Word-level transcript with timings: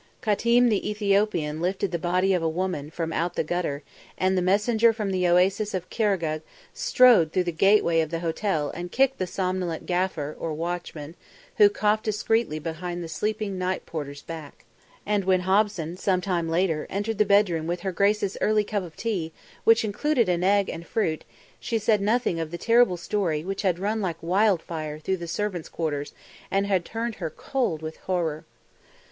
Qatim 0.23 0.69
the 0.71 0.89
Ethiopian 0.89 1.61
lifted 1.61 1.91
the 1.91 1.99
body 1.99 2.33
of 2.33 2.41
a 2.41 2.49
woman 2.49 2.89
from 2.89 3.13
out 3.13 3.35
the 3.35 3.43
gutter, 3.43 3.83
and 4.17 4.35
the 4.35 4.41
messenger 4.41 4.93
from 4.93 5.11
the 5.11 5.27
Oasis 5.27 5.75
of 5.75 5.91
Khargegh 5.91 6.41
strode 6.73 7.31
through 7.31 7.43
the 7.43 7.51
gateway 7.51 8.01
of 8.01 8.09
the 8.09 8.21
hotel 8.21 8.71
and 8.73 8.91
kicked 8.91 9.19
the 9.19 9.27
somnolent 9.27 9.85
ghafir 9.85 10.35
or 10.39 10.55
watchman, 10.55 11.13
who 11.57 11.69
coughed 11.69 12.03
discreetly 12.03 12.57
behind 12.57 13.03
the 13.03 13.07
sleeping 13.07 13.59
night 13.59 13.85
porter's 13.85 14.23
back. 14.23 14.65
And 15.05 15.23
when 15.23 15.41
Hobson, 15.41 15.97
some 15.97 16.19
time 16.19 16.49
later, 16.49 16.87
entered 16.89 17.19
the 17.19 17.23
bedroom 17.23 17.67
with 17.67 17.81
her 17.81 17.91
grace's 17.91 18.39
early 18.41 18.63
cup 18.63 18.81
of 18.81 18.95
tea, 18.95 19.31
which 19.65 19.85
included 19.85 20.27
an 20.27 20.43
egg 20.43 20.67
and 20.67 20.83
fruit, 20.87 21.23
she 21.59 21.77
said 21.77 22.01
nothing 22.01 22.39
of 22.39 22.49
the 22.49 22.57
terrible 22.57 22.97
story 22.97 23.43
which 23.45 23.61
had 23.61 23.77
run 23.77 24.01
like 24.01 24.17
wildfire 24.23 24.97
through 24.97 25.17
the 25.17 25.27
servants' 25.27 25.69
quarters 25.69 26.11
and 26.49 26.65
had 26.65 26.85
turned 26.85 27.13
her 27.17 27.29
cold 27.29 27.83
with 27.83 27.97
horror. 28.07 28.45